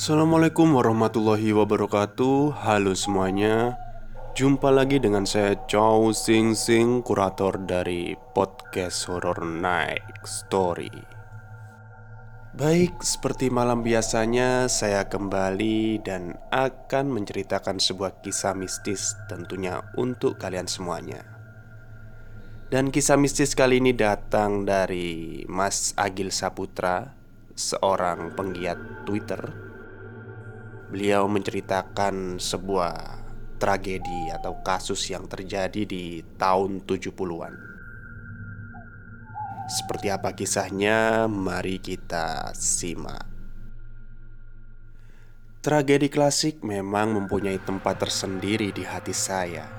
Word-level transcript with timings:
Assalamualaikum 0.00 0.80
warahmatullahi 0.80 1.52
wabarakatuh. 1.52 2.56
Halo 2.64 2.96
semuanya. 2.96 3.76
Jumpa 4.32 4.72
lagi 4.72 4.96
dengan 4.96 5.28
saya 5.28 5.52
Chow 5.68 6.08
Sing 6.16 6.56
Sing 6.56 7.04
Kurator 7.04 7.60
dari 7.68 8.16
podcast 8.32 9.04
Horror 9.12 9.44
Night 9.44 10.24
Story. 10.24 10.88
Baik, 12.56 12.96
seperti 13.04 13.52
malam 13.52 13.84
biasanya 13.84 14.72
Saya 14.72 15.04
kembali 15.04 16.00
dan 16.00 16.32
akan 16.48 17.20
menceritakan 17.20 17.76
sebuah 17.76 18.24
kisah 18.24 18.56
mistis 18.56 19.12
Tentunya 19.28 19.84
untuk 20.00 20.40
kalian 20.40 20.64
semuanya. 20.64 21.28
Dan 22.72 22.88
kisah 22.88 23.20
mistis 23.20 23.52
kali 23.52 23.84
ini 23.84 23.92
datang 23.92 24.64
dari 24.64 25.44
Mas 25.44 25.92
Agil 26.00 26.32
Saputra 26.32 27.12
Seorang 27.52 28.32
penggiat 28.32 29.04
Twitter 29.04 29.68
Beliau 30.90 31.30
menceritakan 31.30 32.42
sebuah 32.42 33.22
tragedi 33.62 34.34
atau 34.34 34.58
kasus 34.58 34.98
yang 35.06 35.30
terjadi 35.30 35.86
di 35.86 36.18
tahun 36.34 36.82
70-an. 36.82 37.54
Seperti 39.70 40.10
apa 40.10 40.34
kisahnya? 40.34 41.30
Mari 41.30 41.78
kita 41.78 42.50
simak. 42.58 43.22
Tragedi 45.62 46.10
klasik 46.10 46.66
memang 46.66 47.14
mempunyai 47.14 47.62
tempat 47.62 48.02
tersendiri 48.02 48.74
di 48.74 48.82
hati 48.82 49.14
saya. 49.14 49.70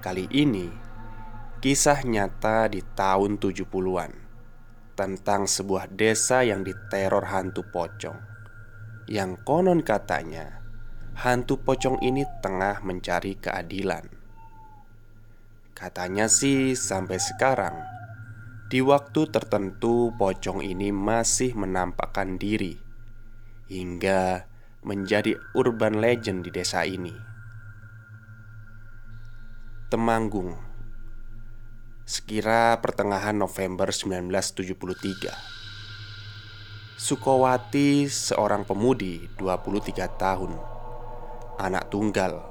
Kali 0.00 0.32
ini, 0.32 0.72
kisah 1.60 2.08
nyata 2.08 2.72
di 2.72 2.80
tahun 2.80 3.36
70-an 3.36 4.16
tentang 4.96 5.44
sebuah 5.44 5.92
desa 5.92 6.40
yang 6.40 6.64
diteror 6.64 7.28
hantu 7.28 7.68
pocong 7.68 8.31
yang 9.10 9.38
konon 9.42 9.82
katanya 9.82 10.62
hantu 11.18 11.60
pocong 11.60 12.00
ini 12.00 12.24
tengah 12.40 12.80
mencari 12.80 13.36
keadilan. 13.36 14.08
Katanya 15.72 16.30
sih, 16.30 16.78
sampai 16.78 17.18
sekarang 17.18 17.76
di 18.72 18.80
waktu 18.80 19.28
tertentu 19.28 20.14
pocong 20.16 20.64
ini 20.64 20.94
masih 20.94 21.52
menampakkan 21.52 22.40
diri 22.40 22.80
hingga 23.68 24.48
menjadi 24.80 25.36
urban 25.52 26.00
legend 26.00 26.48
di 26.48 26.50
desa 26.54 26.86
ini. 26.88 27.12
Temanggung 29.92 30.56
Sekira 32.02 32.80
pertengahan 32.80 33.36
November 33.36 33.92
1973 33.92 35.61
Sukowati 37.02 38.06
seorang 38.06 38.62
pemudi 38.62 39.26
23 39.34 40.06
tahun. 40.22 40.54
Anak 41.58 41.90
tunggal. 41.90 42.46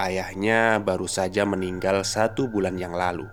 Ayahnya 0.00 0.80
baru 0.80 1.04
saja 1.04 1.44
meninggal 1.44 2.00
satu 2.00 2.48
bulan 2.48 2.80
yang 2.80 2.96
lalu. 2.96 3.28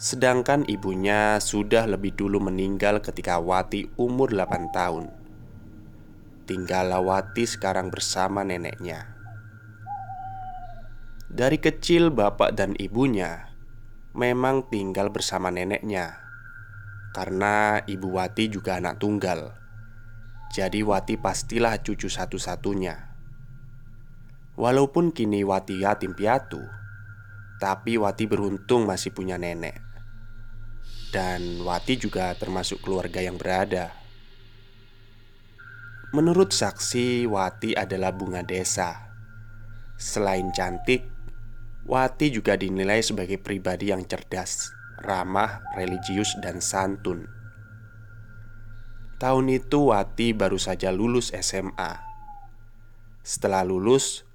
Sedangkan 0.00 0.64
ibunya 0.64 1.36
sudah 1.44 1.84
lebih 1.84 2.16
dulu 2.16 2.40
meninggal 2.40 3.04
ketika 3.04 3.36
Wati 3.36 3.92
umur 4.00 4.32
8 4.32 4.72
tahun. 4.72 5.12
Tinggallah 6.48 7.04
Wati 7.04 7.44
sekarang 7.44 7.92
bersama 7.92 8.48
neneknya. 8.48 9.12
Dari 11.28 11.60
kecil 11.60 12.08
bapak 12.08 12.56
dan 12.56 12.72
ibunya 12.80 13.52
Memang 14.16 14.64
tinggal 14.72 15.12
bersama 15.12 15.52
neneknya 15.52 16.23
karena 17.14 17.78
ibu 17.86 18.10
Wati 18.18 18.50
juga 18.50 18.82
anak 18.82 18.98
tunggal. 18.98 19.54
Jadi 20.50 20.82
Wati 20.82 21.14
pastilah 21.14 21.78
cucu 21.78 22.10
satu-satunya. 22.10 23.14
Walaupun 24.58 25.14
kini 25.14 25.42
Wati 25.42 25.82
yatim 25.82 26.14
piatu 26.14 26.62
Tapi 27.58 27.98
Wati 27.98 28.26
beruntung 28.26 28.90
masih 28.90 29.14
punya 29.14 29.38
nenek. 29.38 29.78
Dan 31.14 31.62
Wati 31.62 31.94
juga 31.94 32.34
termasuk 32.34 32.82
keluarga 32.82 33.22
yang 33.22 33.38
berada. 33.38 33.94
Menurut 36.10 36.50
saksi, 36.50 37.30
Wati 37.30 37.78
adalah 37.78 38.10
bunga 38.10 38.42
desa. 38.42 39.14
Selain 39.94 40.50
cantik, 40.50 41.06
Wati 41.86 42.34
juga 42.34 42.58
dinilai 42.58 43.02
sebagai 43.06 43.38
pribadi 43.38 43.94
yang 43.94 44.02
cerdas 44.02 44.83
ramah, 45.00 45.64
religius, 45.74 46.36
dan 46.38 46.62
santun. 46.62 47.26
Tahun 49.18 49.46
itu 49.48 49.94
Wati 49.94 50.34
baru 50.34 50.58
saja 50.58 50.92
lulus 50.92 51.32
SMA. 51.32 51.96
Setelah 53.24 53.64
lulus, 53.64 54.26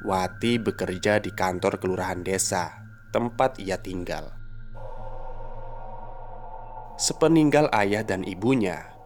Wati 0.00 0.56
bekerja 0.56 1.20
di 1.20 1.28
kantor 1.34 1.76
kelurahan 1.76 2.24
desa 2.24 2.80
tempat 3.12 3.60
ia 3.60 3.76
tinggal. 3.76 4.32
Sepeninggal 6.96 7.68
ayah 7.74 8.00
dan 8.06 8.24
ibunya, 8.24 8.96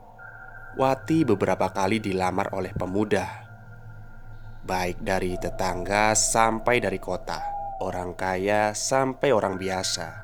Wati 0.79 1.27
beberapa 1.27 1.71
kali 1.71 1.99
dilamar 2.03 2.51
oleh 2.55 2.75
pemuda, 2.75 3.27
baik 4.67 5.03
dari 5.03 5.39
tetangga 5.39 6.15
sampai 6.19 6.83
dari 6.83 6.99
kota, 6.99 7.39
orang 7.83 8.19
kaya 8.19 8.75
sampai 8.75 9.31
orang 9.31 9.55
biasa. 9.55 10.24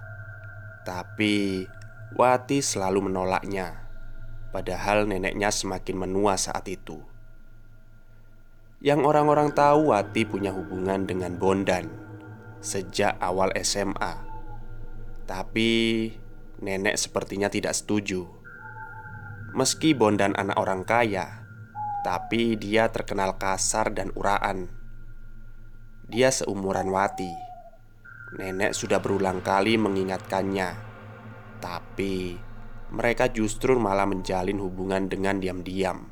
Tapi 0.80 1.68
Wati 2.16 2.64
selalu 2.64 3.12
menolaknya 3.12 3.84
Padahal 4.50 5.06
neneknya 5.06 5.52
semakin 5.52 5.94
menua 5.94 6.34
saat 6.40 6.66
itu. 6.66 6.98
Yang 8.80 9.00
orang-orang 9.04 9.52
tahu 9.52 9.92
Wati 9.92 10.24
punya 10.24 10.56
hubungan 10.56 11.04
dengan 11.04 11.36
Bondan 11.36 11.84
Sejak 12.64 13.20
awal 13.20 13.52
SMA 13.60 14.24
Tapi 15.28 15.70
nenek 16.64 16.96
sepertinya 16.96 17.52
tidak 17.52 17.76
setuju. 17.76 18.24
Meski 19.52 19.92
Bondan 19.92 20.32
anak 20.32 20.56
orang 20.56 20.88
kaya 20.88 21.44
Tapi 22.00 22.56
dia 22.56 22.88
terkenal 22.88 23.36
kasar 23.36 23.92
dan 23.92 24.08
uraan. 24.16 24.72
Dia 26.08 26.32
seumuran 26.32 26.88
Wati 26.88 27.49
Nenek 28.30 28.78
sudah 28.78 29.02
berulang 29.02 29.42
kali 29.42 29.74
mengingatkannya, 29.74 30.70
tapi 31.58 32.38
mereka 32.94 33.26
justru 33.26 33.74
malah 33.74 34.06
menjalin 34.06 34.62
hubungan 34.62 35.10
dengan 35.10 35.42
diam-diam. 35.42 36.06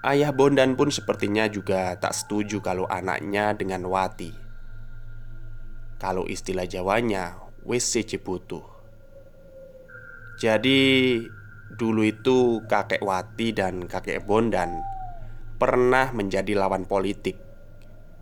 Ayah 0.00 0.32
Bondan 0.32 0.72
pun 0.72 0.88
sepertinya 0.88 1.52
juga 1.52 1.92
tak 2.00 2.16
setuju 2.16 2.64
kalau 2.64 2.88
anaknya 2.88 3.52
dengan 3.52 3.84
Wati. 3.84 4.32
Kalau 6.00 6.24
istilah 6.24 6.64
Jawanya, 6.64 7.44
WC 7.68 8.08
Ciputu. 8.08 8.64
Jadi, 10.40 11.20
dulu 11.76 12.08
itu 12.08 12.64
kakek 12.64 13.04
Wati 13.04 13.52
dan 13.52 13.84
kakek 13.84 14.24
Bondan 14.24 14.80
pernah 15.60 16.08
menjadi 16.16 16.56
lawan 16.56 16.88
politik, 16.88 17.36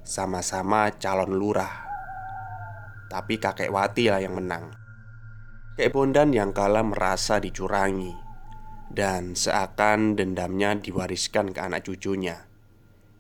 sama-sama 0.03 0.91
calon 0.99 1.39
lurah 1.39 1.92
tapi 3.13 3.37
kakek 3.37 3.69
Wati 3.69 4.09
lah 4.09 4.25
yang 4.25 4.41
menang. 4.41 4.73
Kakek 5.77 5.93
Bondan 5.93 6.33
yang 6.33 6.57
kalah 6.57 6.81
merasa 6.81 7.37
dicurangi. 7.37 8.17
Dan 8.89 9.37
seakan 9.37 10.17
dendamnya 10.17 10.81
diwariskan 10.81 11.53
ke 11.53 11.61
anak 11.61 11.85
cucunya. 11.85 12.49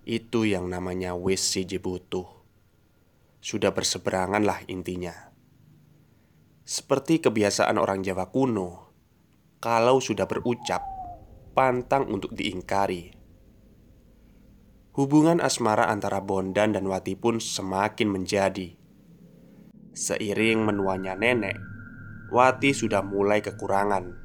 Itu 0.08 0.48
yang 0.48 0.68
namanya 0.72 1.16
wis 1.16 1.40
si 1.44 1.64
jebutuh 1.64 2.24
Sudah 3.40 3.72
berseberangan 3.72 4.44
lah 4.44 4.60
intinya. 4.68 5.32
Seperti 6.64 7.20
kebiasaan 7.20 7.76
orang 7.80 8.04
Jawa 8.04 8.28
kuno 8.32 8.92
Kalau 9.60 10.00
sudah 10.00 10.24
berucap 10.28 10.84
Pantang 11.52 12.08
untuk 12.08 12.32
diingkari. 12.32 13.12
Hubungan 14.96 15.40
asmara 15.40 15.88
antara 15.88 16.20
Bondan 16.20 16.76
dan 16.76 16.84
Wati 16.88 17.16
pun 17.16 17.40
semakin 17.40 18.08
menjadi 18.12 18.81
Seiring 19.92 20.64
menuanya 20.64 21.12
nenek, 21.12 21.60
Wati 22.32 22.72
sudah 22.72 23.04
mulai 23.04 23.44
kekurangan 23.44 24.16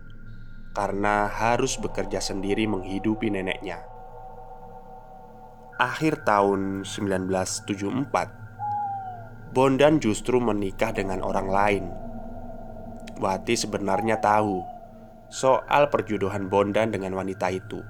karena 0.72 1.28
harus 1.28 1.76
bekerja 1.76 2.24
sendiri 2.24 2.64
menghidupi 2.72 3.28
neneknya. 3.28 3.84
Akhir 5.76 6.24
tahun 6.24 6.88
1974, 6.88 9.52
Bondan 9.52 10.00
justru 10.00 10.40
menikah 10.40 10.96
dengan 10.96 11.20
orang 11.20 11.48
lain. 11.52 11.92
Wati 13.20 13.60
sebenarnya 13.60 14.24
tahu 14.24 14.64
soal 15.28 15.92
perjodohan 15.92 16.48
Bondan 16.48 16.96
dengan 16.96 17.12
wanita 17.12 17.52
itu. 17.52 17.84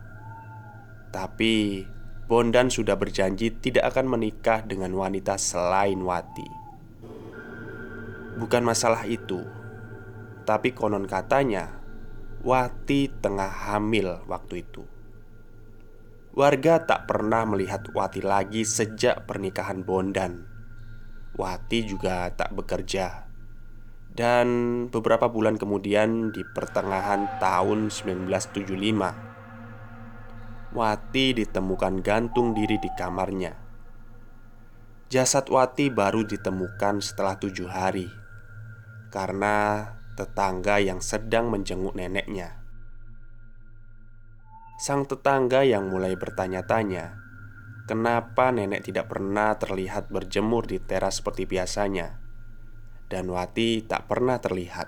Tapi 1.14 1.86
Bondan 2.26 2.74
sudah 2.74 2.98
berjanji 2.98 3.54
tidak 3.62 3.94
akan 3.94 4.18
menikah 4.18 4.66
dengan 4.66 4.98
wanita 4.98 5.38
selain 5.38 6.02
Wati. 6.02 6.57
Bukan 8.38 8.62
masalah 8.62 9.10
itu, 9.10 9.42
tapi 10.46 10.78
konon 10.78 11.10
katanya 11.10 11.74
Wati 12.46 13.10
tengah 13.18 13.50
hamil 13.50 14.22
waktu 14.30 14.62
itu. 14.62 14.86
Warga 16.38 16.86
tak 16.86 17.10
pernah 17.10 17.50
melihat 17.50 17.82
Wati 17.90 18.22
lagi 18.22 18.62
sejak 18.62 19.26
pernikahan 19.26 19.82
Bondan. 19.82 20.46
Wati 21.34 21.82
juga 21.82 22.30
tak 22.30 22.54
bekerja. 22.54 23.26
Dan 24.14 24.86
beberapa 24.94 25.34
bulan 25.34 25.58
kemudian 25.58 26.30
di 26.30 26.42
pertengahan 26.42 27.42
tahun 27.42 27.94
1975 27.94 30.74
Wati 30.74 31.26
ditemukan 31.38 32.02
gantung 32.02 32.58
diri 32.58 32.82
di 32.82 32.90
kamarnya 32.98 33.54
Jasad 35.14 35.46
Wati 35.54 35.94
baru 35.94 36.26
ditemukan 36.26 36.98
setelah 36.98 37.38
tujuh 37.38 37.70
hari 37.70 38.10
Karena 39.08 39.88
tetangga 40.18 40.82
yang 40.82 41.00
sedang 41.00 41.48
menjenguk 41.54 41.96
neneknya 41.96 42.68
Sang 44.78 45.10
tetangga 45.10 45.66
yang 45.66 45.90
mulai 45.90 46.14
bertanya-tanya, 46.14 47.18
kenapa 47.90 48.54
nenek 48.54 48.86
tidak 48.86 49.10
pernah 49.10 49.58
terlihat 49.58 50.14
berjemur 50.14 50.70
di 50.70 50.78
teras 50.78 51.18
seperti 51.18 51.50
biasanya, 51.50 52.22
dan 53.10 53.26
Wati 53.26 53.90
tak 53.90 54.06
pernah 54.06 54.38
terlihat. 54.38 54.86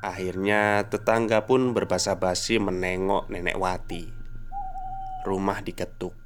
Akhirnya, 0.00 0.88
tetangga 0.88 1.44
pun 1.44 1.76
berbasa 1.76 2.16
basi 2.16 2.56
menengok 2.56 3.28
nenek 3.28 3.60
Wati. 3.60 4.08
Rumah 5.28 5.60
diketuk, 5.60 6.16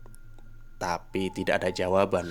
tapi 0.78 1.34
tidak 1.34 1.66
ada 1.66 1.74
jawaban. 1.74 2.30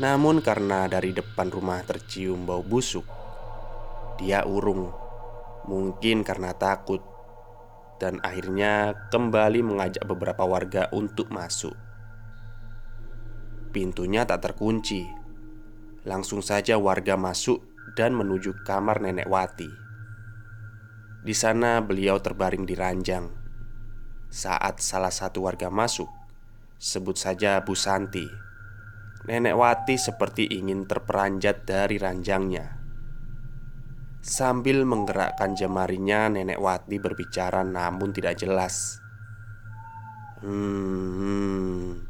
Namun, 0.00 0.40
karena 0.40 0.88
dari 0.88 1.12
depan 1.12 1.52
rumah 1.52 1.84
tercium 1.84 2.48
bau 2.48 2.64
busuk, 2.64 3.04
dia 4.16 4.46
urung. 4.48 4.88
Mungkin 5.68 6.24
karena 6.24 6.56
takut 6.56 7.12
dan 8.02 8.18
akhirnya 8.26 8.98
kembali 9.14 9.62
mengajak 9.62 10.02
beberapa 10.02 10.42
warga 10.42 10.90
untuk 10.90 11.30
masuk. 11.30 11.78
Pintunya 13.70 14.26
tak 14.26 14.42
terkunci. 14.42 15.06
Langsung 16.02 16.42
saja 16.42 16.82
warga 16.82 17.14
masuk 17.14 17.62
dan 17.94 18.18
menuju 18.18 18.66
kamar 18.66 18.98
nenek 18.98 19.30
Wati. 19.30 19.70
Di 21.22 21.30
sana 21.30 21.78
beliau 21.78 22.18
terbaring 22.18 22.66
di 22.66 22.74
ranjang. 22.74 23.30
Saat 24.26 24.82
salah 24.82 25.14
satu 25.14 25.46
warga 25.46 25.70
masuk, 25.70 26.10
sebut 26.82 27.14
saja 27.14 27.62
Bu 27.62 27.78
Santi. 27.78 28.51
Nenek 29.22 29.54
Wati 29.54 29.94
seperti 29.94 30.50
ingin 30.50 30.90
terperanjat 30.90 31.62
dari 31.62 31.94
ranjangnya. 31.94 32.82
Sambil 34.18 34.82
menggerakkan 34.82 35.54
jemarinya, 35.54 36.26
Nenek 36.26 36.58
Wati 36.58 36.98
berbicara 36.98 37.62
namun 37.62 38.10
tidak 38.10 38.42
jelas. 38.42 38.98
Hmm, 40.42 42.02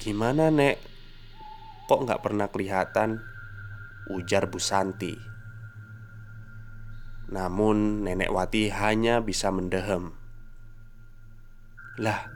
gimana, 0.00 0.48
Nek? 0.48 0.80
Kok 1.92 2.08
nggak 2.08 2.22
pernah 2.24 2.48
kelihatan? 2.48 3.20
Ujar 4.08 4.48
Bu 4.48 4.56
Santi. 4.56 5.12
Namun, 7.28 8.00
Nenek 8.00 8.32
Wati 8.32 8.72
hanya 8.72 9.20
bisa 9.20 9.52
mendehem. 9.52 10.16
Lah, 12.00 12.32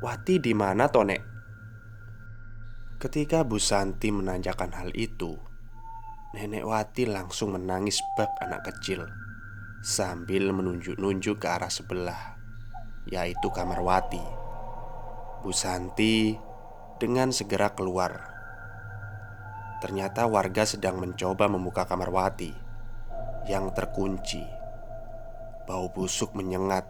Wati 0.00 0.40
di 0.40 0.56
mana, 0.56 0.88
Tonek? 0.88 1.33
Ketika 3.04 3.44
Bu 3.44 3.60
Santi 3.60 4.08
menanyakan 4.08 4.72
hal 4.80 4.88
itu, 4.96 5.36
Nenek 6.32 6.64
Wati 6.64 7.04
langsung 7.04 7.52
menangis 7.52 8.00
bak 8.16 8.32
anak 8.40 8.64
kecil 8.64 9.04
Sambil 9.84 10.48
menunjuk-nunjuk 10.56 11.36
ke 11.36 11.44
arah 11.52 11.68
sebelah 11.68 12.40
Yaitu 13.04 13.52
kamar 13.52 13.84
Wati. 13.84 14.24
Bu 15.44 15.52
Santi 15.52 16.32
dengan 16.96 17.28
segera 17.28 17.76
keluar. 17.76 18.32
Ternyata 19.84 20.24
warga 20.24 20.64
sedang 20.64 20.96
mencoba 20.96 21.44
membuka 21.44 21.84
kamar 21.84 22.08
Wati 22.08 22.56
Yang 23.44 23.76
terkunci. 23.76 24.40
Bau 25.68 25.92
busuk 25.92 26.32
menyengat. 26.32 26.88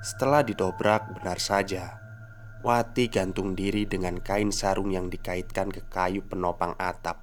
Setelah 0.00 0.40
didobrak 0.40 1.12
benar 1.20 1.36
saja 1.36 2.01
Wati 2.62 3.10
gantung 3.10 3.58
diri 3.58 3.90
dengan 3.90 4.22
kain 4.22 4.54
sarung 4.54 4.94
yang 4.94 5.10
dikaitkan 5.10 5.74
ke 5.74 5.82
kayu 5.90 6.22
penopang 6.22 6.78
atap. 6.78 7.18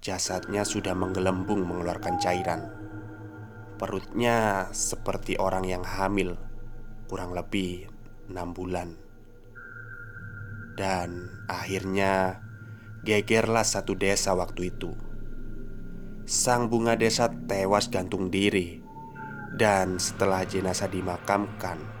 Jasadnya 0.00 0.64
sudah 0.64 0.96
menggelembung 0.96 1.68
mengeluarkan 1.68 2.16
cairan. 2.16 2.64
Perutnya 3.76 4.68
seperti 4.72 5.36
orang 5.36 5.68
yang 5.68 5.84
hamil 5.84 6.40
Kurang 7.12 7.36
lebih 7.36 7.92
enam 8.32 8.56
bulan. 8.56 8.96
Dan 10.80 11.28
akhirnya 11.44 12.40
Gegerlah 13.04 13.68
satu 13.68 13.92
desa 13.92 14.32
waktu 14.32 14.72
itu. 14.72 14.96
Sang 16.24 16.72
bunga 16.72 16.96
desa 16.96 17.28
tewas 17.28 17.92
gantung 17.92 18.32
diri 18.32 18.80
Dan 19.52 20.00
setelah 20.00 20.48
jenazah 20.48 20.88
dimakamkan 20.88 21.99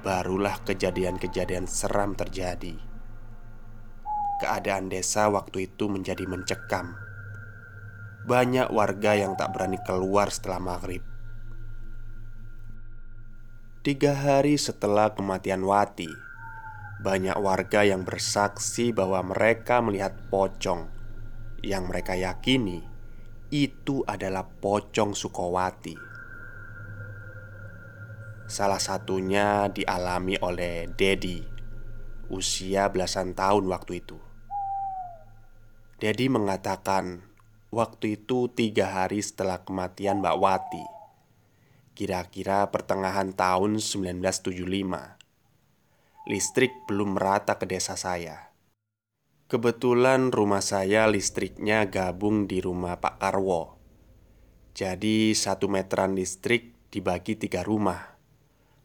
Barulah 0.00 0.56
kejadian-kejadian 0.64 1.68
seram 1.68 2.16
terjadi 2.16 2.72
Keadaan 4.40 4.88
desa 4.88 5.28
waktu 5.28 5.68
itu 5.68 5.92
menjadi 5.92 6.24
mencekam 6.24 7.10
banyak 8.20 8.68
warga 8.68 9.16
yang 9.16 9.32
tak 9.32 9.56
berani 9.56 9.80
keluar 9.80 10.28
setelah 10.28 10.60
maghrib. 10.60 11.00
Tiga 13.80 14.12
hari 14.12 14.60
setelah 14.60 15.16
kematian 15.16 15.64
Wati, 15.64 16.12
banyak 17.00 17.40
warga 17.40 17.80
yang 17.80 18.04
bersaksi 18.04 18.92
bahwa 18.92 19.24
mereka 19.24 19.80
melihat 19.80 20.12
pocong 20.28 20.84
yang 21.64 21.88
mereka 21.88 22.12
yakini 22.12 22.84
itu 23.48 24.04
adalah 24.04 24.44
pocong 24.44 25.16
Sukowati. 25.16 26.09
Salah 28.50 28.82
satunya 28.82 29.70
dialami 29.70 30.34
oleh 30.42 30.90
Dedi, 30.98 31.38
usia 32.34 32.90
belasan 32.90 33.30
tahun 33.38 33.70
waktu 33.70 34.02
itu. 34.02 34.18
Dedi 36.02 36.26
mengatakan 36.26 37.22
Waktu 37.70 38.18
itu 38.18 38.50
tiga 38.50 38.90
hari 38.90 39.22
setelah 39.22 39.62
kematian 39.62 40.18
Mbak 40.18 40.36
Wati 40.42 40.82
Kira-kira 41.94 42.66
pertengahan 42.74 43.30
tahun 43.30 43.78
1975 43.78 44.66
Listrik 46.26 46.74
belum 46.90 47.14
merata 47.14 47.54
ke 47.54 47.70
desa 47.70 47.94
saya. 47.94 48.50
Kebetulan 49.46 50.34
rumah 50.34 50.66
saya 50.66 51.06
listriknya 51.06 51.86
gabung 51.86 52.50
di 52.50 52.58
rumah 52.58 52.98
Pak 52.98 53.22
Karwo. 53.22 53.78
Jadi 54.74 55.38
satu 55.38 55.70
meteran 55.70 56.18
listrik 56.18 56.90
dibagi 56.90 57.38
tiga 57.38 57.62
rumah 57.62 58.19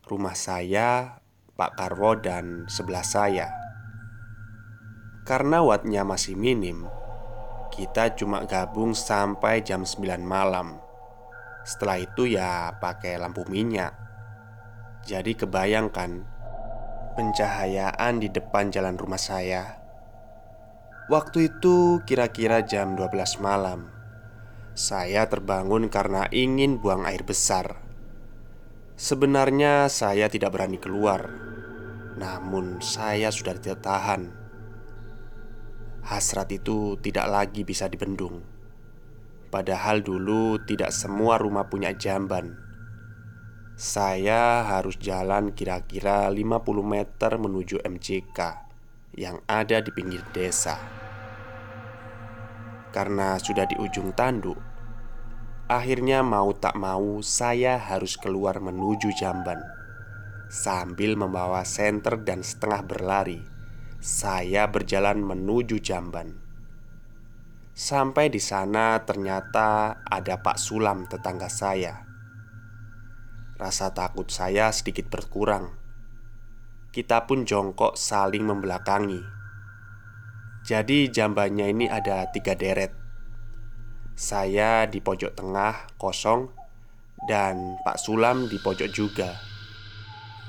Rumah 0.06 0.38
saya, 0.38 1.18
Pak 1.58 1.82
Karwo, 1.82 2.18
dan 2.18 2.70
sebelah 2.70 3.04
saya. 3.04 3.50
Karena 5.26 5.66
wattnya 5.66 6.06
masih 6.06 6.38
minim 6.38 6.86
kita 7.76 8.16
cuma 8.16 8.48
gabung 8.48 8.96
sampai 8.96 9.60
jam 9.60 9.84
9 9.84 10.24
malam. 10.24 10.80
Setelah 11.68 12.00
itu 12.00 12.24
ya 12.24 12.72
pakai 12.80 13.20
lampu 13.20 13.44
minyak. 13.52 13.92
Jadi 15.04 15.36
kebayangkan 15.36 16.24
Pencahayaan 17.16 18.20
di 18.20 18.28
depan 18.28 18.76
jalan 18.76 19.00
rumah 19.00 19.20
saya. 19.20 19.80
Waktu 21.08 21.48
itu 21.48 22.04
kira-kira 22.04 22.60
jam 22.68 23.00
12 23.00 23.40
malam. 23.40 23.88
Saya 24.76 25.24
terbangun 25.32 25.88
karena 25.88 26.28
ingin 26.36 26.76
buang 26.84 27.08
air 27.08 27.24
besar 27.24 27.85
Sebenarnya 28.96 29.92
saya 29.92 30.32
tidak 30.32 30.56
berani 30.56 30.80
keluar. 30.80 31.28
Namun 32.16 32.80
saya 32.80 33.28
sudah 33.28 33.52
tidak 33.60 33.84
tahan. 33.84 34.32
Hasrat 36.00 36.48
itu 36.56 36.96
tidak 37.04 37.28
lagi 37.28 37.68
bisa 37.68 37.92
dibendung. 37.92 38.40
Padahal 39.52 40.00
dulu 40.00 40.64
tidak 40.64 40.96
semua 40.96 41.36
rumah 41.36 41.68
punya 41.68 41.92
jamban. 41.92 42.56
Saya 43.76 44.64
harus 44.64 44.96
jalan 44.96 45.52
kira-kira 45.52 46.32
50 46.32 46.64
meter 46.80 47.36
menuju 47.36 47.84
MCK 47.84 48.40
Yang 49.20 49.44
ada 49.44 49.84
di 49.84 49.92
pinggir 49.92 50.24
desa. 50.32 50.80
Karena 52.96 53.36
sudah 53.36 53.68
di 53.68 53.76
ujung 53.76 54.16
tanduk 54.16 54.75
Akhirnya 55.66 56.22
mau 56.22 56.54
tak 56.54 56.78
mau 56.78 57.22
saya 57.26 57.82
harus 57.82 58.18
keluar 58.22 58.62
menuju 58.62 59.18
jamban 59.18 59.58
Sambil 60.46 61.18
membawa 61.18 61.66
senter 61.66 62.22
dan 62.22 62.46
setengah 62.46 62.86
berlari 62.86 63.56
saya 64.06 64.70
berjalan 64.70 65.18
menuju 65.18 65.82
Jamban. 65.82 66.38
Sampai 67.74 68.30
di 68.30 68.38
sana 68.38 69.02
ternyata 69.02 69.98
ada 70.06 70.46
Pak 70.46 70.62
Sulam 70.62 71.10
tetangga 71.10 71.50
saya. 71.50 72.06
rasa 73.58 73.98
takut 73.98 74.30
saya 74.30 74.70
sedikit 74.70 75.10
berkurang. 75.10 75.74
Kita 76.94 77.26
pun 77.26 77.50
jongkok 77.50 77.98
saling 77.98 78.46
membelakangi. 78.46 79.26
Jadi 80.62 81.10
jambannya 81.10 81.74
ini 81.74 81.90
ada 81.90 82.30
tiga 82.30 82.54
deret. 82.54 83.05
Saya 84.16 84.88
di 84.88 85.04
pojok 85.04 85.36
tengah 85.36 85.92
kosong 86.00 86.48
dan 87.28 87.76
Pak 87.84 88.00
Sulam 88.00 88.48
di 88.48 88.56
pojok 88.64 88.88
juga. 88.88 89.36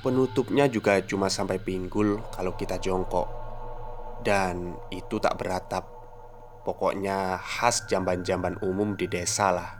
Penutupnya 0.07 0.71
juga 0.71 1.03
cuma 1.03 1.27
sampai 1.27 1.59
pinggul 1.59 2.23
kalau 2.31 2.55
kita 2.55 2.79
jongkok. 2.79 3.27
Dan 4.23 4.79
itu 4.95 5.19
tak 5.19 5.35
beratap. 5.35 5.83
Pokoknya 6.63 7.43
khas 7.43 7.91
jamban-jamban 7.91 8.55
umum 8.63 8.95
di 8.95 9.11
desa 9.11 9.51
lah. 9.51 9.71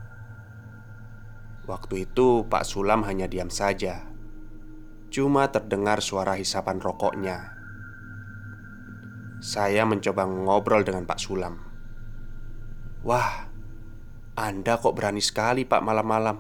Waktu 1.71 2.11
itu 2.11 2.43
Pak 2.51 2.67
Sulam 2.67 3.07
hanya 3.07 3.31
diam 3.31 3.55
saja. 3.55 4.03
Cuma 5.15 5.47
terdengar 5.55 6.03
suara 6.03 6.35
hisapan 6.35 6.83
rokoknya. 6.83 7.55
Saya 9.39 9.87
mencoba 9.87 10.27
ngobrol 10.27 10.83
dengan 10.83 11.07
Pak 11.07 11.23
Sulam. 11.23 11.55
Wah, 13.07 13.47
Anda 14.37 14.77
kok 14.77 14.93
berani 14.93 15.25
sekali, 15.25 15.65
Pak, 15.65 15.81
malam-malam? 15.81 16.37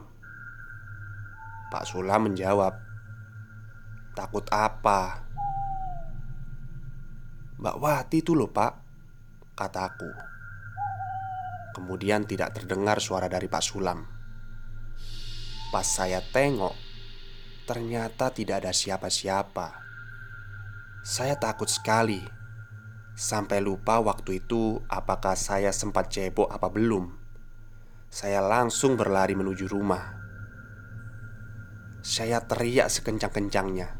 Pak 1.72 1.84
Sulam 1.88 2.28
menjawab, 2.28 2.76
Takut 4.12 4.44
apa? 4.52 5.24
Mbak 7.56 7.76
Wati 7.80 8.20
itu 8.20 8.36
loh 8.36 8.52
pak 8.52 8.72
Kataku 9.56 10.12
Kemudian 11.72 12.28
tidak 12.28 12.56
terdengar 12.56 13.00
suara 13.00 13.28
dari 13.28 13.48
Pak 13.48 13.64
Sulam. 13.64 14.04
Pas 15.72 15.84
saya 15.84 16.20
tengok 16.20 16.72
Ternyata 17.64 18.32
tidak 18.32 18.64
ada 18.64 18.72
siapa-siapa. 18.72 19.84
Saya 21.04 21.36
takut 21.36 21.68
sekali. 21.68 22.20
Sampai 23.16 23.60
lupa 23.64 24.00
waktu 24.00 24.44
itu 24.44 24.80
apakah 24.88 25.36
saya 25.36 25.72
sempat 25.72 26.08
cebok 26.12 26.52
apa 26.52 26.68
belum 26.68 27.25
Saya 28.16 28.40
langsung 28.40 28.96
berlari 28.96 29.36
menuju 29.36 29.68
rumah 29.68 30.16
Saya 32.00 32.40
teriak 32.40 32.88
sekencang-kencangnya 32.88 33.92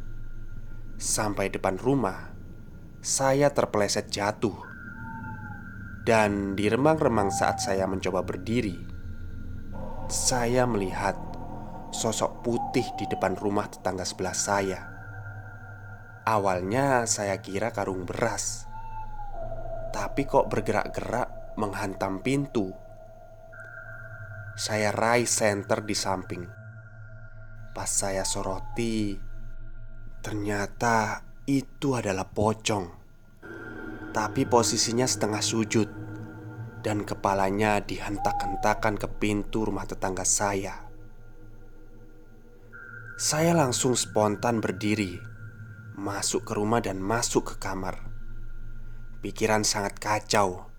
Sampai 0.97 1.53
depan 1.53 1.77
rumah, 1.77 2.33
saya 3.05 3.53
terpeleset 3.53 4.09
jatuh. 4.09 4.57
Dan 6.01 6.57
di 6.57 6.65
remang-remang 6.73 7.29
saat 7.29 7.61
saya 7.61 7.85
mencoba 7.85 8.25
berdiri, 8.25 8.81
saya 10.09 10.65
melihat 10.65 11.21
sosok 11.93 12.41
putih 12.41 12.89
di 12.97 13.05
depan 13.13 13.37
rumah 13.37 13.69
tetangga 13.69 14.09
sebelah 14.09 14.33
saya. 14.33 14.81
Awalnya 16.25 17.05
saya 17.05 17.37
kira 17.45 17.69
karung 17.77 18.09
beras, 18.09 18.65
tapi 19.93 20.25
kok 20.25 20.49
bergerak-gerak 20.49 21.61
menghantam 21.61 22.25
pintu. 22.25 22.86
Saya 24.57 24.89
raih 24.89 25.29
senter 25.29 25.85
di 25.85 25.93
samping. 25.93 26.49
Pas 27.77 27.93
saya 27.93 28.25
soroti, 28.25 29.13
Ternyata 30.25 31.21
itu 31.45 31.93
adalah 31.93 32.25
pocong. 32.25 32.89
Tapi 34.17 34.49
posisinya 34.49 35.05
setengah 35.05 35.45
sujud 35.45 35.89
Dan 36.81 37.05
kepalanya 37.05 37.85
dihentak-hentakan 37.85 38.97
ke 38.97 39.05
pintu 39.21 39.69
rumah 39.69 39.85
tetangga 39.85 40.25
saya. 40.25 40.89
Saya 43.21 43.53
langsung 43.53 43.93
spontan 43.93 44.65
berdiri 44.65 45.21
Masuk 46.01 46.49
ke 46.49 46.57
rumah 46.57 46.81
dan 46.81 46.97
masuk 46.97 47.53
ke 47.53 47.55
kamar. 47.61 48.09
Pikiran 49.21 49.69
sangat 49.69 50.01
kacau 50.01 50.73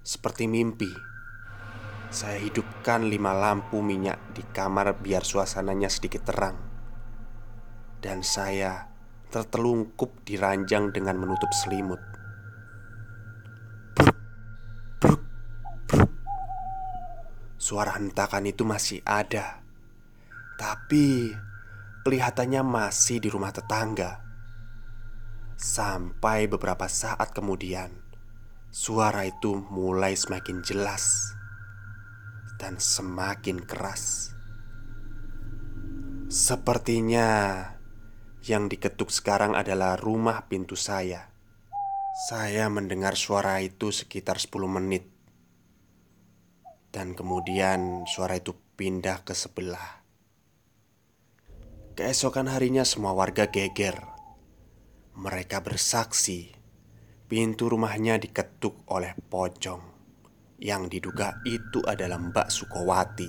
Seperti 0.00 0.48
mimpi 0.48 1.13
Saya 2.14 2.38
hidupkan 2.38 3.10
lima 3.10 3.34
lampu 3.34 3.82
minyak 3.82 4.38
di 4.38 4.46
kamar 4.46 5.02
biar 5.02 5.26
suasananya 5.26 5.90
sedikit 5.90 6.22
terang 6.30 6.54
dan 7.98 8.22
saya 8.22 8.86
tertelungkup 9.34 10.22
di 10.22 10.38
ranjang 10.38 10.94
dengan 10.94 11.18
menutup 11.18 11.50
selimut. 11.50 11.98
Bruk, 13.98 14.14
bruk, 15.02 15.22
bruk. 15.90 16.10
Suara 17.58 17.98
hentakan 17.98 18.46
itu 18.46 18.62
masih 18.62 19.02
ada, 19.02 19.66
tapi 20.54 21.34
kelihatannya 22.06 22.62
masih 22.62 23.18
di 23.18 23.26
rumah 23.26 23.50
tetangga. 23.50 24.22
Sampai 25.58 26.46
beberapa 26.46 26.86
saat 26.86 27.34
kemudian, 27.34 27.90
suara 28.70 29.26
itu 29.26 29.58
mulai 29.66 30.14
semakin 30.14 30.62
jelas 30.62 31.34
dan 32.64 32.80
semakin 32.80 33.60
keras. 33.60 34.32
Sepertinya 36.32 37.60
yang 38.40 38.72
diketuk 38.72 39.12
sekarang 39.12 39.52
adalah 39.52 40.00
rumah 40.00 40.48
pintu 40.48 40.72
saya. 40.72 41.28
Saya 42.24 42.72
mendengar 42.72 43.20
suara 43.20 43.60
itu 43.60 43.92
sekitar 43.92 44.40
10 44.40 44.80
menit. 44.80 45.04
Dan 46.88 47.12
kemudian 47.12 48.08
suara 48.08 48.40
itu 48.40 48.56
pindah 48.80 49.28
ke 49.28 49.36
sebelah. 49.36 50.00
Keesokan 52.00 52.48
harinya 52.48 52.88
semua 52.88 53.12
warga 53.12 53.52
geger. 53.52 54.00
Mereka 55.20 55.60
bersaksi 55.60 56.48
pintu 57.28 57.68
rumahnya 57.68 58.16
diketuk 58.16 58.88
oleh 58.88 59.12
pocong 59.28 59.93
yang 60.64 60.88
diduga 60.88 61.44
itu 61.44 61.84
adalah 61.84 62.16
Mbak 62.16 62.48
Sukowati. 62.48 63.28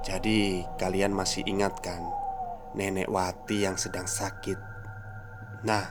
Jadi 0.00 0.64
kalian 0.80 1.12
masih 1.12 1.44
ingat 1.44 1.80
kan 1.84 2.00
Nenek 2.72 3.08
Wati 3.08 3.68
yang 3.68 3.76
sedang 3.76 4.08
sakit? 4.08 4.56
Nah 5.68 5.84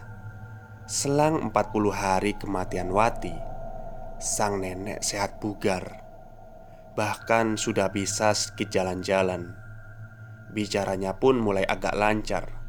Selang 0.89 1.53
40 1.53 1.93
hari 1.93 2.33
kematian 2.37 2.89
Wati 2.89 3.33
Sang 4.17 4.61
nenek 4.61 5.05
sehat 5.05 5.37
bugar. 5.37 6.01
Bahkan 6.93 7.57
sudah 7.57 7.89
bisa 7.89 8.31
sedikit 8.37 8.71
jalan-jalan. 8.71 9.51
Bicaranya 10.53 11.17
pun 11.17 11.41
mulai 11.41 11.65
agak 11.65 11.97
lancar 11.97 12.62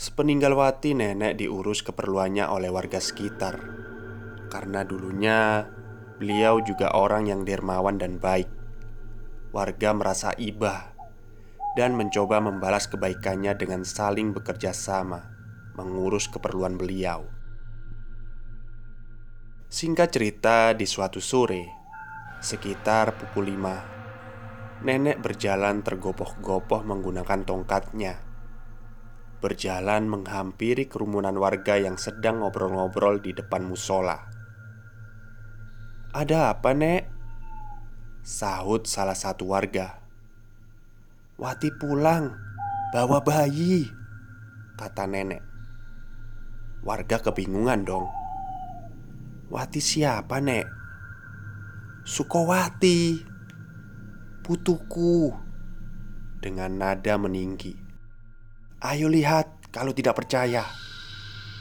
Sepeninggal 0.00 0.56
Wati 0.56 0.96
nenek 0.96 1.36
diurus 1.36 1.84
keperluannya 1.84 2.48
oleh 2.48 2.72
warga 2.72 2.96
sekitar 2.96 3.60
Karena 4.48 4.80
dulunya 4.80 5.68
beliau 6.16 6.64
juga 6.64 6.96
orang 6.96 7.28
yang 7.28 7.44
dermawan 7.44 8.00
dan 8.00 8.16
baik 8.16 8.48
warga 9.52 9.92
merasa 9.92 10.32
ibah 10.40 10.96
dan 11.76 12.00
mencoba 12.00 12.40
membalas 12.40 12.88
kebaikannya 12.88 13.52
dengan 13.60 13.84
saling 13.84 14.32
bekerja 14.32 14.72
sama 14.72 15.20
mengurus 15.76 16.32
keperluan 16.32 16.80
beliau. 16.80 17.28
Singkat 19.68 20.08
cerita, 20.16 20.72
di 20.72 20.88
suatu 20.88 21.20
sore, 21.20 21.68
sekitar 22.40 23.20
pukul 23.20 23.52
5, 23.52 24.80
nenek 24.80 25.20
berjalan 25.20 25.84
tergopoh-gopoh 25.84 26.88
menggunakan 26.88 27.44
tongkatnya. 27.44 28.29
Berjalan 29.40 30.04
menghampiri 30.04 30.84
kerumunan 30.84 31.36
warga 31.40 31.80
yang 31.80 31.96
sedang 31.96 32.44
ngobrol-ngobrol 32.44 33.24
di 33.24 33.32
depan 33.32 33.64
musola. 33.64 34.28
"Ada 36.12 36.52
apa, 36.56 36.76
Nek?" 36.76 37.20
Sahut 38.20 38.84
salah 38.84 39.16
satu 39.16 39.48
warga 39.48 39.96
Wati 41.40 41.72
pulang 41.72 42.36
Bawa 42.92 43.24
bayi 43.24 43.88
Kata 44.76 45.08
nenek 45.08 45.40
Warga 46.84 47.16
kebingungan 47.24 47.88
dong 47.88 48.12
Wati 49.48 49.80
siapa 49.80 50.36
nek? 50.44 50.68
Sukowati 52.04 53.24
Putuku 54.44 55.32
Dengan 56.44 56.76
nada 56.76 57.16
meninggi 57.16 57.89
Ayo 58.80 59.12
lihat 59.12 59.68
kalau 59.68 59.92
tidak 59.92 60.16
percaya 60.16 60.64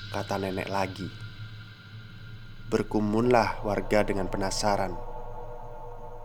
Kata 0.09 0.41
nenek 0.41 0.65
lagi. 0.73 1.05
Berkumunlah 2.65 3.61
warga 3.61 4.01
dengan 4.01 4.25
penasaran. 4.25 4.97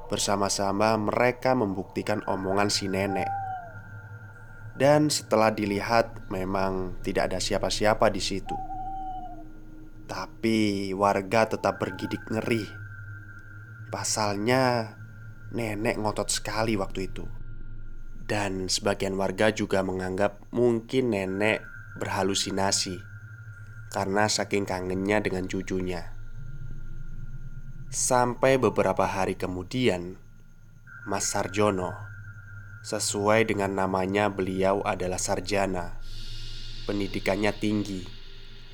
Bersama-sama 0.09 0.97
mereka 0.97 1.53
membuktikan 1.53 2.25
omongan 2.25 2.73
si 2.73 2.89
nenek. 2.89 3.29
Dan 4.73 5.13
setelah 5.13 5.53
dilihat 5.53 6.33
memang 6.33 6.97
tidak 7.05 7.29
ada 7.29 7.45
siapa-siapa 7.45 8.09
di 8.09 8.25
situ. 8.25 8.57
Tapi 10.09 10.95
warga 10.97 11.45
tetap 11.45 11.77
bergidik 11.77 12.25
ngeri. 12.33 12.65
Pasalnya 13.93 14.97
nenek 15.53 16.01
ngotot 16.01 16.33
sekali 16.33 16.73
waktu 16.81 17.13
itu. 17.13 17.44
Dan 18.25 18.73
sebagian 18.73 19.21
warga 19.21 19.53
juga 19.53 19.85
menganggap 19.85 20.41
mungkin 20.49 21.13
nenek 21.13 21.61
berhalusinasi 22.01 22.97
karena 23.95 24.27
saking 24.27 24.67
kangennya 24.67 25.23
dengan 25.23 25.47
cucunya. 25.47 26.11
Sampai 27.95 28.59
beberapa 28.59 29.07
hari 29.07 29.39
kemudian, 29.39 30.19
Mas 31.07 31.31
Sarjono, 31.31 31.95
sesuai 32.83 33.47
dengan 33.47 33.79
namanya, 33.79 34.27
beliau 34.27 34.83
adalah 34.83 35.21
sarjana, 35.21 36.03
pendidikannya 36.91 37.55
tinggi, 37.55 38.03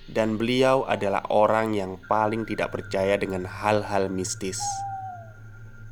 dan 0.08 0.40
beliau 0.40 0.88
adalah 0.88 1.20
orang 1.28 1.76
yang 1.76 2.00
paling 2.08 2.48
tidak 2.48 2.72
percaya 2.72 3.20
dengan 3.20 3.44
hal-hal 3.44 4.08
mistis. 4.08 4.56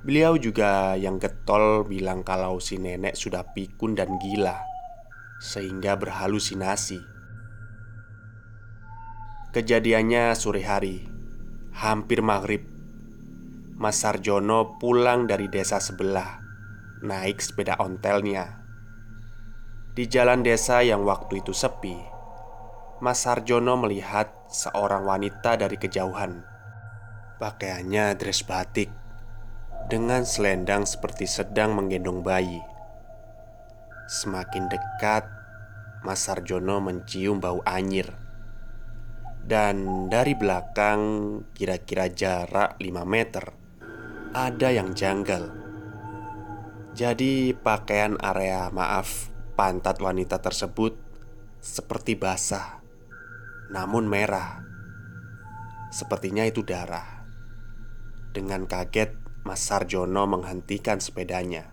Beliau 0.08 0.40
juga 0.40 0.96
yang 0.96 1.20
getol 1.20 1.84
bilang 1.84 2.24
kalau 2.24 2.64
si 2.64 2.80
nenek 2.80 3.12
sudah 3.12 3.44
pikun 3.52 3.92
dan 3.92 4.16
gila 4.16 4.56
Sehingga 5.36 6.00
berhalusinasi. 6.00 6.96
Kejadiannya 9.52 10.32
sore 10.32 10.64
hari 10.64 11.04
Hampir 11.76 12.24
maghrib. 12.24 12.64
Mas 13.76 14.00
Sarjono 14.00 14.80
pulang 14.80 15.28
dari 15.28 15.44
desa 15.52 15.76
sebelah 15.76 16.40
Naik 17.04 17.44
sepeda 17.44 17.76
ontelnya. 17.76 18.64
Di 19.92 20.08
jalan 20.08 20.40
desa 20.40 20.80
yang 20.80 21.04
waktu 21.04 21.44
itu 21.44 21.52
sepi 21.52 22.00
Mas 23.04 23.28
Sarjono 23.28 23.76
melihat 23.76 24.32
seorang 24.48 25.04
wanita 25.04 25.60
dari 25.60 25.76
kejauhan. 25.76 26.40
Pakaiannya 27.36 28.16
dress 28.16 28.40
batik 28.40 28.97
dengan 29.88 30.28
selendang 30.28 30.84
seperti 30.84 31.24
sedang 31.24 31.72
menggendong 31.72 32.20
bayi. 32.20 32.60
Semakin 34.04 34.68
dekat, 34.68 35.24
Mas 36.04 36.28
Sarjono 36.28 36.80
mencium 36.84 37.40
bau 37.40 37.64
anyir. 37.64 38.28
Dan 39.48 40.08
dari 40.12 40.36
belakang 40.36 41.00
kira-kira 41.56 42.12
jarak 42.12 42.76
5 42.76 42.84
meter 43.08 43.48
Ada 44.36 44.76
yang 44.76 44.92
janggal 44.92 45.48
Jadi 46.92 47.56
pakaian 47.56 48.20
area 48.20 48.68
maaf 48.68 49.32
pantat 49.56 50.04
wanita 50.04 50.44
tersebut 50.44 51.00
Seperti 51.64 52.12
basah 52.12 52.84
Namun 53.72 54.04
merah 54.04 54.60
Sepertinya 55.88 56.44
itu 56.44 56.60
darah 56.60 57.24
Dengan 58.36 58.68
kaget 58.68 59.17
Mas 59.46 59.62
Sarjono 59.62 60.26
menghentikan 60.26 60.98
sepedanya. 61.02 61.70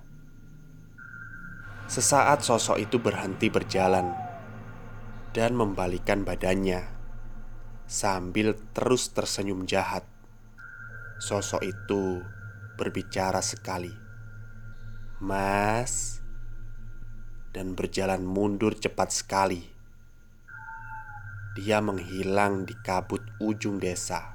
Sesaat 1.86 2.42
sosok 2.42 2.82
itu 2.82 2.98
berhenti 2.98 3.54
berjalan 3.54 4.10
dan 5.38 5.54
membalikan 5.54 6.26
badannya 6.26 6.96
sambil 7.86 8.58
terus 8.74 9.14
tersenyum 9.14 9.70
jahat. 9.70 10.06
Sosok 11.22 11.62
itu 11.62 12.26
berbicara 12.76 13.40
sekali, 13.40 13.94
"Mas," 15.22 16.20
dan 17.56 17.72
berjalan 17.72 18.26
mundur 18.26 18.76
cepat 18.76 19.16
sekali. 19.16 19.64
Dia 21.56 21.80
menghilang 21.80 22.68
di 22.68 22.76
kabut 22.84 23.24
ujung 23.40 23.80
desa. 23.80 24.35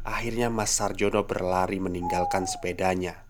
Akhirnya 0.00 0.48
Mas 0.48 0.72
Sarjono 0.72 1.28
berlari 1.28 1.76
meninggalkan 1.76 2.48
sepedanya. 2.48 3.28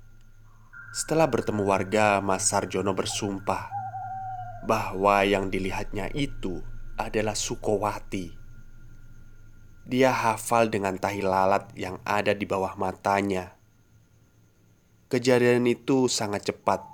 Setelah 0.95 1.27
bertemu 1.27 1.67
warga 1.67 2.23
Mas 2.23 2.47
Sarjono 2.51 2.95
bersumpah 2.95 3.71
Bahwa 4.67 5.23
yang 5.27 5.51
dilihatnya 5.51 6.11
itu 6.15 6.63
adalah 6.95 7.35
Sukowati. 7.35 8.31
Dia 9.83 10.15
hafal 10.15 10.71
dengan 10.71 10.95
tahi 10.95 11.27
lalat 11.27 11.75
yang 11.75 11.99
ada 12.07 12.39
di 12.39 12.47
bawah 12.47 12.79
matanya. 12.79 13.59
Kejadian 15.11 15.67
itu 15.67 16.07
sangat 16.07 16.55
cepat 16.55 16.87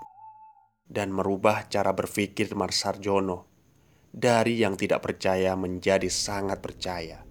Dan 0.89 1.12
merubah 1.12 1.69
cara 1.69 1.93
berpikir 1.93 2.57
Mas 2.57 2.81
Sarjono 2.81 3.45
Dari 4.09 4.57
yang 4.57 4.81
tidak 4.81 5.05
percaya 5.05 5.53
menjadi 5.53 6.09
sangat 6.09 6.65
percaya 6.65 7.26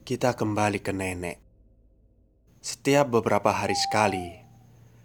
kita 0.00 0.32
kembali 0.32 0.80
ke 0.80 0.96
nenek. 0.96 1.38
Setiap 2.60 3.20
beberapa 3.20 3.52
hari 3.52 3.76
sekali, 3.76 4.32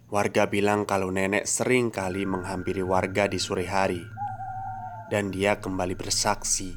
warga 0.08 0.48
bilang 0.48 0.88
kalau 0.88 1.12
nenek 1.12 1.44
sering 1.44 1.92
kali 1.92 2.24
menghampiri 2.24 2.80
warga 2.80 3.28
di 3.28 3.36
sore 3.36 3.68
hari, 3.68 4.00
dan 5.12 5.28
dia 5.28 5.60
kembali 5.60 5.92
bersaksi 5.96 6.72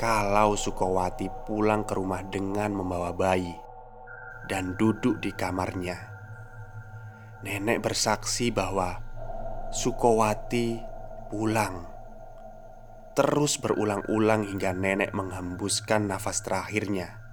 kalau 0.00 0.56
Sukowati 0.56 1.28
pulang 1.44 1.84
ke 1.84 1.94
rumah 1.94 2.24
dengan 2.26 2.74
membawa 2.74 3.12
bayi 3.14 3.52
dan 4.48 4.74
duduk 4.80 5.20
di 5.20 5.30
kamarnya. 5.30 5.96
Nenek 7.44 7.84
bersaksi 7.84 8.48
bahwa 8.50 8.98
Sukowati 9.68 10.80
pulang 11.28 11.94
terus 13.14 13.62
berulang-ulang 13.62 14.42
hingga 14.42 14.74
nenek 14.74 15.14
menghembuskan 15.14 16.10
nafas 16.10 16.42
terakhirnya. 16.42 17.23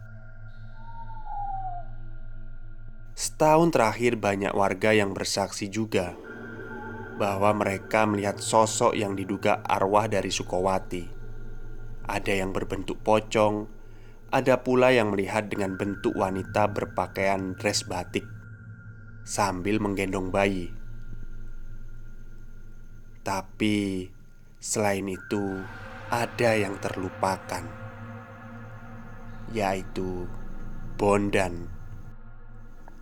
Setahun 3.12 3.76
terakhir 3.76 4.16
banyak 4.16 4.56
warga 4.56 4.96
yang 4.96 5.12
bersaksi 5.12 5.68
juga 5.68 6.16
Bahwa 7.20 7.52
mereka 7.52 8.08
melihat 8.08 8.40
sosok 8.40 8.96
yang 8.96 9.20
diduga 9.20 9.60
arwah 9.68 10.08
dari 10.08 10.32
Sukowati. 10.32 11.04
Ada 12.08 12.40
yang 12.40 12.56
berbentuk 12.56 13.04
pocong 13.04 13.68
Ada 14.32 14.64
pula 14.64 14.96
yang 14.96 15.12
melihat 15.12 15.52
dengan 15.52 15.76
bentuk 15.76 16.16
wanita 16.16 16.72
berpakaian 16.72 17.60
dress 17.60 17.84
batik 17.84 18.24
Sambil 19.28 19.78
menggendong 19.78 20.34
bayi. 20.34 20.74
Tapi 23.22 24.10
selain 24.58 25.06
itu 25.06 25.62
ada 26.10 26.58
yang 26.58 26.82
terlupakan 26.82 27.62
Yaitu 29.54 30.26
Bondan 30.98 31.81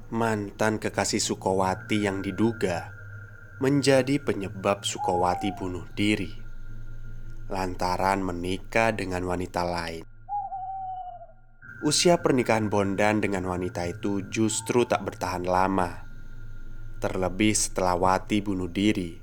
mantan 0.10 0.82
kekasih 0.82 1.22
Sukowati 1.22 2.06
yang 2.06 2.26
diduga 2.26 2.94
menjadi 3.62 4.18
penyebab 4.18 4.86
Sukowati 4.86 5.54
bunuh 5.54 5.86
diri 5.94 6.50
lantaran 7.50 8.22
menikah 8.22 8.94
dengan 8.94 9.26
wanita 9.26 9.66
lain. 9.66 10.06
Usia 11.82 12.22
pernikahan 12.22 12.70
Bondan 12.70 13.26
dengan 13.26 13.50
wanita 13.50 13.90
itu 13.90 14.22
justru 14.30 14.86
tak 14.86 15.02
bertahan 15.02 15.50
lama, 15.50 16.06
terlebih 17.02 17.58
setelah 17.58 17.98
Wati 17.98 18.46
bunuh 18.46 18.70
diri. 18.70 19.18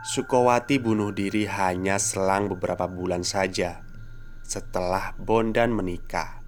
Sukowati 0.00 0.78
bunuh 0.78 1.10
diri 1.10 1.44
hanya 1.44 1.98
selang 1.98 2.48
beberapa 2.48 2.86
bulan 2.88 3.26
saja 3.26 3.82
setelah 4.46 5.12
Bondan 5.18 5.74
menikah. 5.74 6.39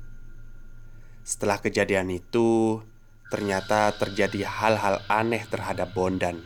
Setelah 1.23 1.63
kejadian 1.63 2.11
itu, 2.11 2.83
ternyata 3.31 3.95
terjadi 3.95 4.43
hal-hal 4.43 4.99
aneh 5.07 5.47
terhadap 5.47 5.95
Bondan. 5.95 6.43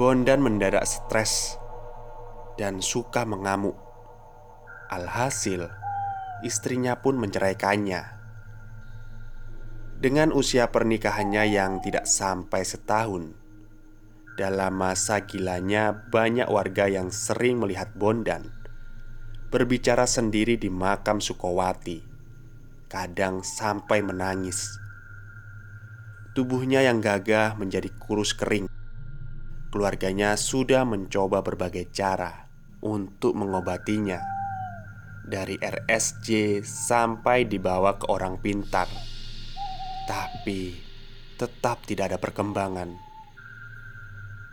Bondan 0.00 0.40
mendadak 0.40 0.88
stres 0.88 1.60
dan 2.56 2.80
suka 2.80 3.28
mengamuk. 3.28 3.76
Alhasil, 4.88 5.68
istrinya 6.40 6.96
pun 6.96 7.20
menceraikannya. 7.20 8.08
Dengan 10.00 10.32
usia 10.32 10.72
pernikahannya 10.72 11.44
yang 11.44 11.84
tidak 11.84 12.08
sampai 12.08 12.64
setahun, 12.64 13.36
dalam 14.40 14.80
masa 14.80 15.28
gilanya 15.28 15.92
banyak 15.92 16.48
warga 16.48 16.88
yang 16.88 17.12
sering 17.12 17.60
melihat 17.60 17.92
Bondan 17.92 18.48
berbicara 19.52 20.08
sendiri 20.08 20.58
di 20.58 20.66
makam 20.66 21.22
Sukowati 21.22 22.13
kadang 22.94 23.42
sampai 23.42 24.06
menangis. 24.06 24.78
Tubuhnya 26.30 26.86
yang 26.86 27.02
gagah 27.02 27.58
menjadi 27.58 27.90
kurus 27.98 28.38
kering. 28.38 28.70
Keluarganya 29.74 30.38
sudah 30.38 30.86
mencoba 30.86 31.42
berbagai 31.42 31.90
cara 31.90 32.46
untuk 32.78 33.34
mengobatinya, 33.34 34.22
dari 35.26 35.58
RSJ 35.58 36.62
sampai 36.62 37.50
dibawa 37.50 37.98
ke 37.98 38.06
orang 38.06 38.38
pintar, 38.38 38.86
tapi 40.06 40.78
tetap 41.34 41.82
tidak 41.90 42.14
ada 42.14 42.18
perkembangan. 42.22 42.94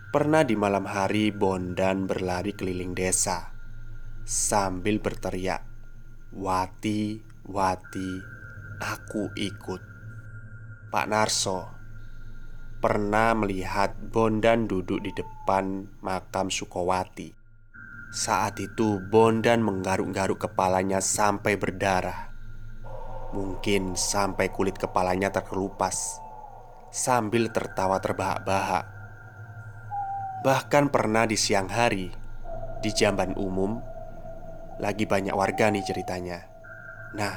Pernah 0.09 0.41
di 0.41 0.57
malam 0.57 0.89
hari, 0.89 1.29
Bondan 1.29 2.09
berlari 2.09 2.57
keliling 2.57 2.97
desa 2.97 3.53
sambil 4.25 4.97
berteriak, 4.97 5.61
"Wati, 6.33 7.30
Wati, 7.51 8.11
aku 8.79 9.29
ikut." 9.35 9.81
Pak 10.91 11.05
Narso 11.07 11.67
pernah 12.81 13.31
melihat 13.37 13.93
Bondan 14.11 14.65
duduk 14.65 14.99
di 15.05 15.13
depan 15.13 15.87
makam 16.01 16.49
Sukowati. 16.49 17.31
Saat 18.11 18.59
itu 18.59 18.99
Bondan 19.07 19.63
menggaruk-garuk 19.63 20.49
kepalanya 20.49 20.99
sampai 20.99 21.55
berdarah. 21.55 22.33
Mungkin 23.31 23.95
sampai 23.95 24.51
kulit 24.51 24.75
kepalanya 24.75 25.31
terkelupas 25.31 26.19
sambil 26.91 27.47
tertawa 27.55 28.03
terbahak-bahak. 28.03 28.83
Bahkan 30.43 30.91
pernah 30.91 31.23
di 31.23 31.39
siang 31.39 31.71
hari 31.71 32.11
di 32.83 32.89
jamban 32.91 33.31
umum 33.39 33.79
lagi 34.83 35.07
banyak 35.07 35.31
warga 35.31 35.71
nih 35.71 35.87
ceritanya. 35.87 36.50
Nah, 37.17 37.35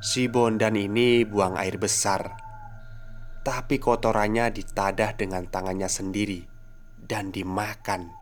si 0.00 0.28
Bondan 0.30 0.76
ini 0.76 1.26
buang 1.28 1.56
air 1.60 1.76
besar 1.76 2.42
tapi 3.42 3.82
kotorannya 3.82 4.54
ditadah 4.54 5.18
dengan 5.18 5.42
tangannya 5.50 5.90
sendiri 5.90 6.46
dan 7.02 7.34
dimakan. 7.34 8.14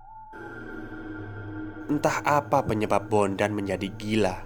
Entah 1.93 2.25
apa 2.25 2.65
penyebab 2.65 3.13
Bondan 3.13 3.53
menjadi 3.53 3.93
gila, 4.01 4.37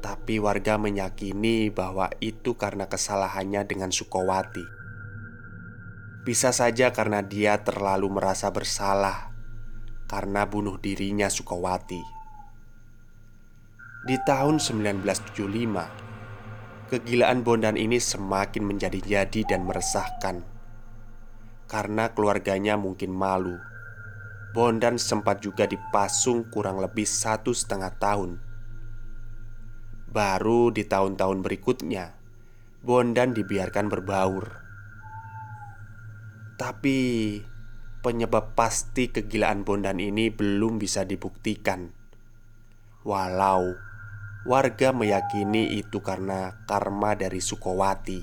tapi 0.00 0.40
warga 0.40 0.80
meyakini 0.80 1.68
bahwa 1.68 2.08
itu 2.24 2.56
karena 2.56 2.88
kesalahannya 2.88 3.68
dengan 3.68 3.92
Sukowati. 3.92 4.64
Bisa 6.24 6.56
saja 6.56 6.90
karena 6.96 7.20
dia 7.20 7.60
terlalu 7.60 8.10
merasa 8.16 8.48
bersalah 8.50 9.36
karena 10.08 10.48
bunuh 10.48 10.80
dirinya 10.80 11.28
Sukowati. 11.28 12.15
Di 14.06 14.22
tahun 14.22 14.62
1975, 14.62 16.06
Kegilaan 16.86 17.42
Bondan 17.42 17.74
ini 17.74 17.98
semakin 17.98 18.62
menjadi-jadi 18.62 19.42
dan 19.42 19.66
meresahkan. 19.66 20.46
Karena 21.66 22.14
keluarganya 22.14 22.78
mungkin 22.78 23.10
malu 23.10 23.58
Bondan 24.54 24.94
sempat 25.02 25.42
juga 25.42 25.66
dipasung 25.66 26.46
kurang 26.54 26.78
lebih 26.78 27.02
satu 27.02 27.50
setengah 27.50 27.90
tahun. 27.98 28.38
Baru 30.14 30.70
di 30.70 30.86
tahun-tahun 30.86 31.42
berikutnya 31.42 32.14
Bondan 32.86 33.34
dibiarkan 33.34 33.90
berbaur. 33.90 34.62
Tapi 36.54 36.98
penyebab 38.06 38.54
pasti 38.54 39.10
kegilaan 39.10 39.66
Bondan 39.66 39.98
ini 39.98 40.30
belum 40.30 40.78
bisa 40.78 41.02
dibuktikan. 41.02 41.90
Walau 43.02 43.85
Warga 44.46 44.94
meyakini 44.94 45.74
itu 45.74 45.98
karena 45.98 46.62
karma 46.70 47.18
dari 47.18 47.42
Sukowati. 47.42 48.22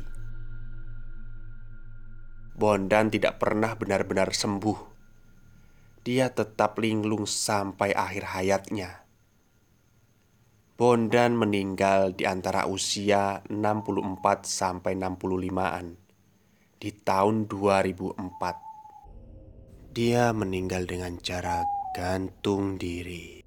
Bondan 2.55 3.11
tidak 3.11 3.43
pernah 3.43 3.75
benar-benar 3.75 4.31
sembuh. 4.31 4.79
Dia 5.99 6.31
tetap 6.31 6.79
linglung 6.79 7.27
sampai 7.27 7.91
akhir 7.91 8.39
hayatnya. 8.39 9.03
Bondan 10.79 11.35
meninggal 11.35 12.15
di 12.15 12.23
antara 12.23 12.71
usia 12.71 13.43
64 13.51 14.47
sampai 14.47 14.95
65-an 14.95 15.87
di 16.79 16.89
tahun 17.03 17.51
2004. 17.51 19.91
Dia 19.91 20.31
meninggal 20.31 20.87
dengan 20.87 21.19
cara 21.19 21.67
gantung 21.91 22.79
diri. 22.79 23.43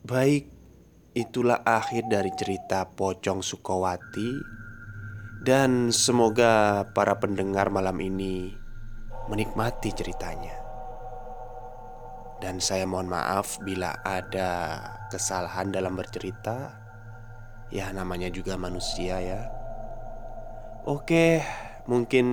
Baik 0.00 0.59
itulah 1.14 1.66
akhir 1.66 2.06
dari 2.06 2.30
cerita 2.34 2.86
Pocong 2.86 3.42
Sukowati. 3.42 4.60
Dan 5.40 5.88
semoga 5.88 6.84
para 6.92 7.16
pendengar 7.16 7.72
malam 7.72 7.96
ini 7.96 8.52
menikmati 9.32 9.88
ceritanya. 9.96 10.52
Dan 12.44 12.60
saya 12.60 12.84
mohon 12.84 13.08
maaf 13.08 13.56
bila 13.64 13.96
ada 14.04 14.80
kesalahan 15.08 15.72
dalam 15.72 15.96
bercerita. 15.96 16.76
Ya 17.72 17.88
namanya 17.88 18.28
juga 18.28 18.60
manusia 18.60 19.16
ya. 19.20 19.48
Oke 20.84 21.40
mungkin 21.88 22.26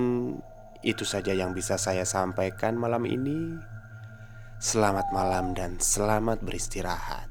itu 0.84 1.08
saja 1.08 1.32
yang 1.32 1.56
bisa 1.56 1.80
saya 1.80 2.04
sampaikan 2.04 2.76
malam 2.76 3.08
ini. 3.08 3.56
Selamat 4.60 5.08
malam 5.16 5.56
dan 5.56 5.80
selamat 5.80 6.42
beristirahat 6.44 7.27